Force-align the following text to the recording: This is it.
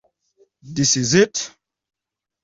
This 0.63 0.97
is 0.97 1.13
it. 1.13 1.51